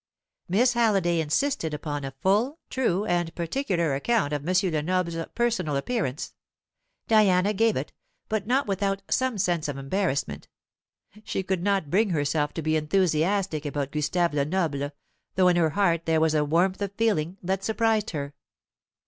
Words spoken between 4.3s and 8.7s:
of M. Lenoble's personal appearance. Diana gave it, but not